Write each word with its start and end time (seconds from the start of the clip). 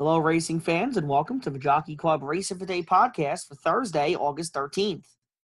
Hello, 0.00 0.16
racing 0.16 0.60
fans, 0.60 0.96
and 0.96 1.06
welcome 1.06 1.42
to 1.42 1.50
the 1.50 1.58
Jockey 1.58 1.94
Club 1.94 2.22
Race 2.22 2.50
of 2.50 2.58
the 2.58 2.64
Day 2.64 2.82
podcast 2.82 3.46
for 3.46 3.54
Thursday, 3.54 4.14
August 4.14 4.54
13th. 4.54 5.04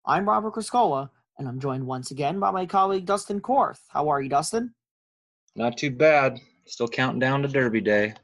I'm 0.05 0.27
Robert 0.27 0.51
Criscola, 0.51 1.09
and 1.37 1.47
I'm 1.47 1.61
joined 1.61 1.87
once 1.87 2.11
again 2.11 2.41
by 2.41 2.51
my 2.51 2.65
colleague 2.65 3.05
Dustin 3.05 3.39
Korth. 3.39 3.79
How 3.87 4.09
are 4.09 4.21
you, 4.21 4.27
Dustin? 4.27 4.75
Not 5.55 5.77
too 5.77 5.91
bad. 5.91 6.41
Still 6.65 6.89
counting 6.89 7.19
down 7.19 7.41
to 7.43 7.47
Derby 7.47 7.79
Day. 7.79 8.15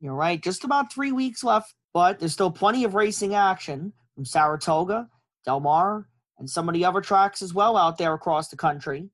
You're 0.00 0.14
right. 0.14 0.42
Just 0.42 0.64
about 0.64 0.90
three 0.90 1.12
weeks 1.12 1.44
left, 1.44 1.74
but 1.92 2.18
there's 2.18 2.32
still 2.32 2.50
plenty 2.50 2.84
of 2.84 2.94
racing 2.94 3.34
action 3.34 3.92
from 4.14 4.24
Saratoga, 4.24 5.06
Del 5.44 5.60
Mar, 5.60 6.08
and 6.38 6.48
some 6.48 6.70
of 6.70 6.72
the 6.72 6.86
other 6.86 7.02
tracks 7.02 7.42
as 7.42 7.52
well 7.52 7.76
out 7.76 7.98
there 7.98 8.14
across 8.14 8.48
the 8.48 8.56
country. 8.56 9.10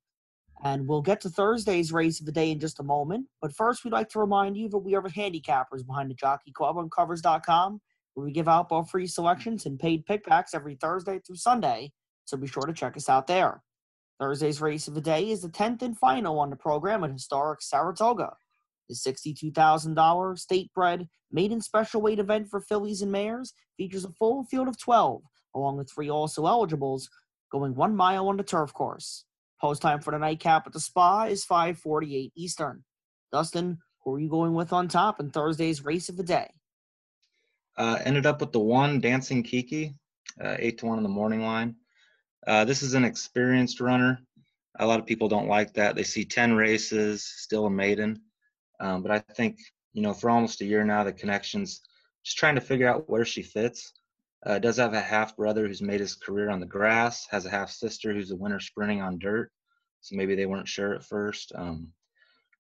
And 0.65 0.89
we'll 0.89 1.03
get 1.03 1.21
to 1.21 1.29
Thursday's 1.29 1.93
race 1.93 2.21
of 2.21 2.27
the 2.27 2.33
day 2.33 2.51
in 2.51 2.59
just 2.59 2.81
a 2.81 2.83
moment. 2.83 3.27
But 3.43 3.55
first, 3.55 3.85
we'd 3.85 3.93
like 3.93 4.09
to 4.11 4.19
remind 4.19 4.57
you 4.57 4.71
that 4.71 4.79
we 4.79 4.95
are 4.95 5.03
the 5.03 5.11
handicappers 5.11 5.87
behind 5.87 6.11
the 6.11 6.15
Jockey 6.15 6.53
Club 6.53 6.79
on 6.79 6.89
Covers.com, 6.89 7.83
where 8.15 8.25
we 8.25 8.33
give 8.33 8.49
out 8.49 8.71
both 8.71 8.91
free 8.91 9.07
selections 9.07 9.67
and 9.67 9.79
paid 9.79 10.07
pickbacks 10.07 10.55
every 10.55 10.75
Thursday 10.77 11.21
through 11.21 11.37
Sunday. 11.37 11.93
So 12.25 12.39
be 12.39 12.47
sure 12.47 12.65
to 12.65 12.73
check 12.73 12.97
us 12.97 13.11
out 13.11 13.27
there. 13.27 13.63
Thursday's 14.19 14.63
race 14.63 14.89
of 14.89 14.95
the 14.95 15.03
day 15.03 15.31
is 15.31 15.43
the 15.43 15.49
10th 15.49 15.83
and 15.83 15.99
final 15.99 16.39
on 16.39 16.49
the 16.49 16.57
program 16.57 17.05
at 17.05 17.11
historic 17.11 17.61
Saratoga. 17.61 18.33
The 18.89 18.95
$62,000 18.95 20.39
state 20.39 20.73
bred 20.73 21.09
maiden 21.31 21.61
special 21.61 22.01
weight 22.01 22.19
event 22.19 22.49
for 22.49 22.61
fillies 22.61 23.03
and 23.03 23.13
mares 23.13 23.53
features 23.77 24.05
a 24.05 24.11
full 24.11 24.45
field 24.45 24.69
of 24.69 24.79
12, 24.79 25.23
along 25.55 25.77
with 25.77 25.91
three 25.91 26.09
also 26.09 26.47
eligibles, 26.47 27.11
going 27.53 27.75
one 27.75 27.95
mile 27.95 28.29
on 28.29 28.39
the 28.39 28.43
turf 28.43 28.73
course. 28.73 29.27
Post 29.65 29.81
time 29.81 30.03
for 30.03 30.11
the 30.11 30.19
nightcap 30.19 30.67
at 30.67 30.75
the 30.75 30.79
spa 30.79 31.25
is 31.25 31.47
5:48 31.47 32.33
Eastern. 32.37 32.85
Dustin, 33.33 33.79
who 34.03 34.15
are 34.15 34.21
you 34.21 34.29
going 34.29 34.53
with 34.53 34.75
on 34.75 34.89
top 34.89 35.21
in 35.21 35.31
Thursday's 35.31 35.83
race 35.83 36.11
of 36.11 36.19
the 36.19 36.23
day? 36.23 36.51
Uh, 37.79 37.99
ended 38.05 38.27
up 38.27 38.43
with 38.43 38.53
the 38.53 38.61
one 38.61 39.01
Dancing 39.01 39.43
Kiki, 39.43 39.95
uh, 40.39 40.57
eight 40.59 40.77
to 40.81 40.87
one 40.87 40.99
in 40.99 41.03
the 41.03 41.09
morning 41.09 41.41
line. 41.41 41.77
Uh, 42.47 42.67
this 42.67 42.83
is 42.83 42.93
an 42.93 43.07
experienced 43.07 43.81
runner. 43.81 44.21
A 44.81 44.87
lot 44.87 45.01
of 45.01 45.07
people 45.07 45.29
don't 45.29 45.49
like 45.49 45.73
that. 45.73 45.97
They 45.97 46.03
see 46.03 46.27
10 46.27 46.53
races, 46.53 47.25
still 47.25 47.65
a 47.65 47.71
maiden. 47.71 48.21
Um, 48.81 49.03
but 49.03 49.13
I 49.13 49.21
think, 49.21 49.61
you 49.95 50.03
know, 50.03 50.13
for 50.13 50.29
almost 50.29 50.61
a 50.61 50.67
year 50.67 50.85
now, 50.85 51.05
the 51.05 51.13
connection's 51.15 51.81
just 52.23 52.37
trying 52.37 52.57
to 52.57 52.61
figure 52.61 52.87
out 52.87 53.09
where 53.09 53.25
she 53.25 53.43
fits. 53.43 53.95
Uh, 54.45 54.59
does 54.59 54.77
have 54.77 54.93
a 54.93 55.01
half 55.01 55.35
brother 55.37 55.67
who's 55.67 55.81
made 55.81 56.01
his 56.01 56.15
career 56.15 56.51
on 56.51 56.61
the 56.61 56.67
grass, 56.67 57.27
has 57.31 57.47
a 57.47 57.51
half 57.51 57.71
sister 57.71 58.13
who's 58.13 58.31
a 58.31 58.37
winner 58.37 58.61
sprinting 58.61 59.01
on 59.01 59.19
dirt. 59.19 59.51
So 60.05 60.17
maybe 60.17 60.35
they 60.35 60.45
weren't 60.45 60.69
sure 60.69 60.95
at 60.95 61.03
first. 61.03 61.51
Um, 61.55 61.89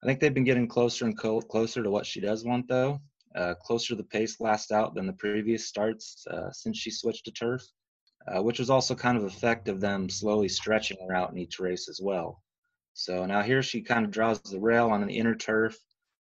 I 0.02 0.06
think 0.06 0.18
they've 0.18 0.32
been 0.32 0.44
getting 0.44 0.66
closer 0.66 1.04
and 1.04 1.16
co- 1.18 1.42
closer 1.42 1.82
to 1.82 1.90
what 1.90 2.06
she 2.06 2.18
does 2.18 2.42
want, 2.42 2.66
though. 2.68 3.02
Uh, 3.34 3.52
closer 3.52 3.88
to 3.88 3.96
the 3.96 4.08
pace 4.08 4.40
last 4.40 4.72
out 4.72 4.94
than 4.94 5.06
the 5.06 5.12
previous 5.12 5.66
starts 5.66 6.26
uh, 6.30 6.50
since 6.52 6.78
she 6.78 6.90
switched 6.90 7.26
to 7.26 7.32
turf, 7.32 7.62
uh, 8.28 8.42
which 8.42 8.58
was 8.58 8.70
also 8.70 8.94
kind 8.94 9.18
of 9.18 9.24
effect 9.24 9.68
of 9.68 9.78
them 9.78 10.08
slowly 10.08 10.48
stretching 10.48 10.96
her 11.06 11.14
out 11.14 11.32
in 11.32 11.36
each 11.36 11.60
race 11.60 11.86
as 11.90 12.00
well. 12.02 12.42
So 12.94 13.26
now 13.26 13.42
here 13.42 13.62
she 13.62 13.82
kind 13.82 14.06
of 14.06 14.10
draws 14.10 14.40
the 14.40 14.58
rail 14.60 14.88
on 14.88 15.06
the 15.06 15.14
inner 15.14 15.34
turf. 15.34 15.76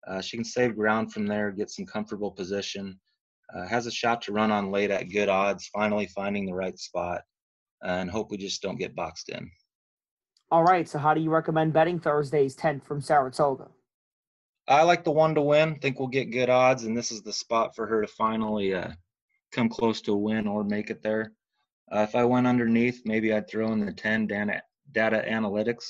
Uh, 0.09 0.21
she 0.21 0.37
can 0.37 0.45
save 0.45 0.75
ground 0.75 1.13
from 1.13 1.29
there, 1.29 1.53
get 1.53 1.71
some 1.71 1.87
comfortable 1.87 2.33
position, 2.33 2.99
uh, 3.55 3.69
has 3.69 3.87
a 3.87 3.93
shot 3.93 4.23
to 4.23 4.33
run 4.33 4.51
on 4.51 4.73
late 4.73 4.91
at 4.91 5.13
good 5.13 5.29
odds, 5.29 5.69
finally 5.69 6.07
finding 6.07 6.47
the 6.47 6.55
right 6.55 6.79
spot, 6.81 7.23
and 7.83 8.11
hope 8.11 8.33
we 8.33 8.39
just 8.39 8.61
don't 8.61 8.79
get 8.79 8.97
boxed 8.97 9.29
in. 9.29 9.49
All 10.53 10.65
right, 10.65 10.87
so 10.87 10.99
how 10.99 11.15
do 11.15 11.23
you 11.23 11.31
recommend 11.31 11.73
betting 11.73 11.99
Thursday's 11.99 12.55
10th 12.55 12.85
from 12.85 13.01
Saratoga? 13.01 13.69
I 14.69 14.83
like 14.83 15.03
the 15.03 15.11
one 15.11 15.35
to 15.35 15.41
win. 15.41 15.77
Think 15.77 15.99
we'll 15.99 16.09
get 16.09 16.31
good 16.31 16.51
odds, 16.51 16.85
and 16.85 16.95
this 16.95 17.11
is 17.11 17.23
the 17.23 17.33
spot 17.33 17.75
for 17.75 17.87
her 17.87 18.03
to 18.03 18.07
finally 18.07 18.75
uh, 18.75 18.91
come 19.51 19.71
close 19.71 20.03
to 20.03 20.13
a 20.13 20.19
win 20.19 20.47
or 20.47 20.63
make 20.63 20.91
it 20.91 21.03
there. 21.03 21.33
Uh, 21.91 22.01
if 22.01 22.15
I 22.15 22.27
went 22.27 22.47
underneath, 22.47 23.01
maybe 23.07 23.33
I'd 23.33 23.49
throw 23.49 23.73
in 23.73 23.81
the 23.81 23.95
10 23.95 24.27
data, 24.27 24.61
data 24.93 25.25
analytics. 25.27 25.87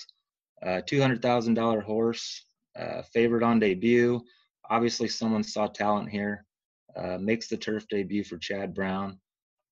Uh, 0.64 0.80
$200,000 0.88 1.82
horse, 1.82 2.44
uh, 2.78 3.02
favored 3.12 3.42
on 3.42 3.58
debut. 3.58 4.22
Obviously, 4.70 5.08
someone 5.08 5.42
saw 5.42 5.66
talent 5.66 6.08
here 6.08 6.46
uh, 6.94 7.18
makes 7.18 7.48
the 7.48 7.56
turf 7.56 7.88
debut 7.88 8.22
for 8.22 8.38
Chad 8.38 8.74
Brown. 8.74 9.18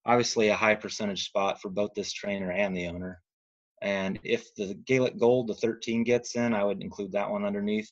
Obviously, 0.04 0.48
a 0.48 0.56
high 0.56 0.74
percentage 0.74 1.26
spot 1.26 1.62
for 1.62 1.68
both 1.68 1.94
this 1.94 2.12
trainer 2.12 2.50
and 2.50 2.76
the 2.76 2.88
owner. 2.88 3.22
And 3.82 4.18
if 4.22 4.54
the 4.54 4.74
Gaelic 4.86 5.18
Gold, 5.18 5.48
the 5.48 5.54
13 5.54 6.04
gets 6.04 6.36
in, 6.36 6.54
I 6.54 6.64
would 6.64 6.82
include 6.82 7.12
that 7.12 7.30
one 7.30 7.44
underneath. 7.44 7.90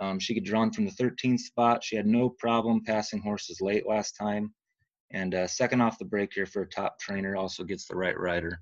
Um, 0.00 0.18
she 0.18 0.34
could 0.34 0.44
draw 0.44 0.68
from 0.70 0.84
the 0.84 0.92
13th 0.92 1.40
spot. 1.40 1.84
She 1.84 1.96
had 1.96 2.06
no 2.06 2.28
problem 2.28 2.82
passing 2.84 3.22
horses 3.22 3.60
late 3.60 3.86
last 3.86 4.12
time. 4.12 4.52
And 5.12 5.34
uh, 5.34 5.46
second 5.46 5.80
off 5.80 5.98
the 5.98 6.04
break 6.04 6.32
here 6.34 6.46
for 6.46 6.62
a 6.62 6.68
top 6.68 6.98
trainer 6.98 7.36
also 7.36 7.64
gets 7.64 7.86
the 7.86 7.96
right 7.96 8.18
rider. 8.18 8.60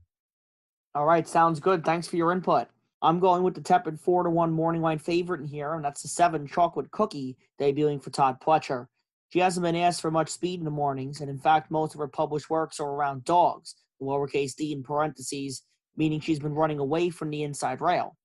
All 0.95 1.07
right, 1.07 1.27
sounds 1.27 1.61
good. 1.61 1.85
Thanks 1.85 2.09
for 2.09 2.17
your 2.17 2.33
input. 2.33 2.69
I'm 3.03 3.21
going 3.21 3.43
with 3.43 3.55
the 3.55 3.61
tepid 3.63 3.99
four 3.99 4.25
to 4.25 4.31
one 4.31 4.53
morning 4.53 4.83
line 4.83 4.99
favorite 4.99 5.41
in 5.41 5.47
here, 5.47 5.75
and 5.75 5.85
that's 5.85 6.03
the 6.03 6.09
seven 6.09 6.47
chocolate 6.47 6.91
cookie 6.91 7.37
debuting 7.59 8.03
for 8.03 8.11
Todd 8.11 8.41
Pletcher. 8.41 8.89
She 9.31 9.39
hasn't 9.39 9.65
been 9.65 9.77
asked 9.77 10.03
for 10.03 10.11
much 10.11 10.29
speed 10.29 10.59
in 10.59 10.65
the 10.65 10.71
mornings, 10.71 11.21
and 11.21 11.31
in 11.31 11.39
fact, 11.39 11.71
most 11.71 11.95
of 11.95 12.01
her 12.01 12.09
published 12.09 12.51
works 12.51 12.81
are 12.81 12.91
around 12.91 13.25
dogs, 13.25 13.77
the 14.01 14.07
lowercase 14.07 14.55
d 14.55 14.73
in 14.73 14.83
parentheses, 14.83 15.63
meaning 16.01 16.19
she's 16.19 16.41
been 16.41 16.55
running 16.55 16.79
away 16.79 17.11
from 17.11 17.29
the 17.29 17.43
inside 17.43 17.83
rail. 17.83 18.17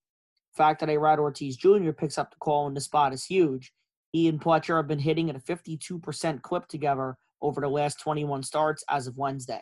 The 0.53 0.63
fact 0.63 0.79
that 0.79 0.87
Irad 0.87 1.17
Ortiz 1.17 1.57
Jr. 1.57 1.91
picks 1.91 2.17
up 2.17 2.31
the 2.31 2.37
call 2.37 2.67
in 2.67 2.73
the 2.73 2.79
spot 2.79 3.11
is 3.11 3.25
huge. 3.25 3.73
He 4.13 4.29
and 4.29 4.39
Pletcher 4.39 4.77
have 4.77 4.87
been 4.87 4.97
hitting 4.97 5.29
at 5.29 5.35
a 5.35 5.39
52% 5.39 6.41
clip 6.41 6.67
together 6.69 7.17
over 7.41 7.59
the 7.59 7.67
last 7.67 7.99
21 7.99 8.43
starts 8.43 8.85
as 8.89 9.07
of 9.07 9.17
Wednesday. 9.17 9.61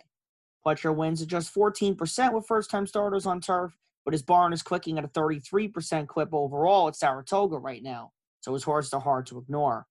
Pletcher 0.64 0.96
wins 0.96 1.24
at 1.24 1.28
just 1.28 1.56
14% 1.56 2.34
with 2.34 2.46
first 2.46 2.70
time 2.70 2.86
starters 2.86 3.26
on 3.26 3.42
turf, 3.42 3.76
but 4.06 4.14
his 4.14 4.22
barn 4.22 4.54
is 4.54 4.62
clicking 4.62 5.00
at 5.00 5.06
a 5.06 5.08
33% 5.08 6.06
clip 6.06 6.30
overall 6.34 6.88
at 6.88 6.96
Saratoga 6.96 7.58
right 7.58 7.82
now, 7.82 8.12
so 8.42 8.54
his 8.54 8.62
horses 8.62 8.94
are 8.94 9.02
hard 9.02 9.26
to 9.26 9.40
ignore 9.40 9.88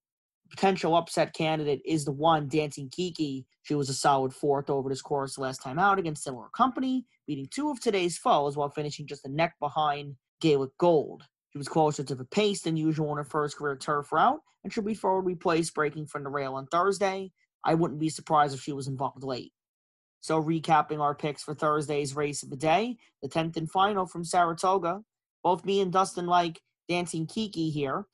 potential 0.53 0.95
upset 0.95 1.33
candidate 1.33 1.81
is 1.83 2.05
the 2.05 2.11
one 2.11 2.47
Dancing 2.47 2.87
Kiki. 2.89 3.45
She 3.63 3.73
was 3.73 3.89
a 3.89 3.93
solid 3.93 4.33
fourth 4.33 4.69
over 4.69 4.87
this 4.87 5.01
course 5.01 5.39
last 5.39 5.63
time 5.63 5.79
out 5.79 5.97
against 5.97 6.23
similar 6.23 6.47
company, 6.55 7.05
beating 7.25 7.47
two 7.49 7.71
of 7.71 7.79
today's 7.79 8.19
foes 8.19 8.55
while 8.55 8.69
finishing 8.69 9.07
just 9.07 9.25
a 9.25 9.31
neck 9.31 9.55
behind 9.59 10.15
Gaelic 10.41 10.69
Gold. 10.77 11.23
She 11.51 11.57
was 11.57 11.67
closer 11.67 12.03
to 12.03 12.13
the 12.13 12.25
pace 12.25 12.61
than 12.61 12.77
usual 12.77 13.11
in 13.11 13.17
her 13.17 13.23
first 13.23 13.57
career 13.57 13.75
turf 13.75 14.11
route 14.11 14.41
and 14.63 14.71
should 14.71 14.85
be 14.85 14.93
forwardly 14.93 15.33
placed 15.33 15.73
breaking 15.73 16.05
from 16.05 16.23
the 16.23 16.29
rail 16.29 16.53
on 16.53 16.67
Thursday. 16.67 17.31
I 17.63 17.73
wouldn't 17.73 17.99
be 17.99 18.09
surprised 18.09 18.53
if 18.53 18.61
she 18.61 18.73
was 18.73 18.87
involved 18.87 19.23
late. 19.23 19.53
So, 20.21 20.41
recapping 20.41 20.99
our 20.99 21.15
picks 21.15 21.43
for 21.43 21.55
Thursday's 21.55 22.15
race 22.15 22.43
of 22.43 22.51
the 22.51 22.55
day, 22.55 22.97
the 23.23 23.27
10th 23.27 23.57
and 23.57 23.69
final 23.69 24.05
from 24.05 24.23
Saratoga. 24.23 25.01
Both 25.43 25.65
me 25.65 25.81
and 25.81 25.91
Dustin 25.91 26.27
like 26.27 26.61
Dancing 26.87 27.25
Kiki 27.25 27.71
here. 27.71 28.05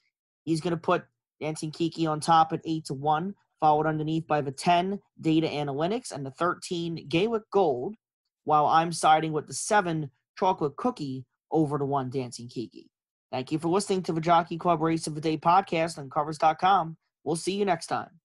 He's 0.46 0.62
going 0.62 0.72
to 0.72 0.78
put 0.78 1.04
Dancing 1.42 1.72
Kiki 1.72 2.06
on 2.06 2.20
top 2.20 2.54
at 2.54 2.62
8 2.66 2.86
to 2.86 2.94
1, 2.94 3.34
followed 3.60 3.86
underneath 3.86 4.28
by 4.28 4.42
the 4.42 4.52
10 4.52 5.00
Data 5.22 5.48
Analytics 5.48 6.12
and 6.12 6.26
the 6.26 6.32
13 6.32 7.08
Gaelic 7.08 7.44
Gold, 7.52 7.96
while 8.44 8.66
I'm 8.66 8.92
siding 8.92 9.32
with 9.32 9.48
the 9.48 9.54
7 9.54 10.10
Chocolate 10.38 10.76
Cookie 10.78 11.26
over 11.52 11.78
the 11.78 11.86
1 11.86 12.10
Dancing 12.10 12.48
Kiki. 12.48 12.90
Thank 13.32 13.52
you 13.52 13.60
for 13.60 13.68
listening 13.68 14.04
to 14.04 14.14
the 14.14 14.22
Jockey 14.22 14.58
Club 14.58 14.82
Race 14.82 15.06
of 15.06 15.16
the 15.16 15.22
Day 15.22 15.38
podcast 15.38 15.98
on 15.98 16.10
Covers.com. 16.10 16.98
We'll 17.24 17.36
see 17.36 17.54
you 17.54 17.66
next 17.66 17.88
time. 17.88 18.19